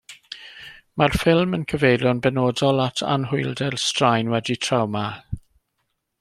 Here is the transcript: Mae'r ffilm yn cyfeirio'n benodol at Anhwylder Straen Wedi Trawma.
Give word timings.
Mae'r 1.01 1.17
ffilm 1.23 1.53
yn 1.57 1.65
cyfeirio'n 1.73 2.21
benodol 2.23 2.81
at 2.87 3.05
Anhwylder 3.17 3.79
Straen 3.85 4.35
Wedi 4.35 4.57
Trawma. 4.67 5.05